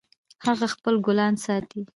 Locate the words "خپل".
0.73-0.95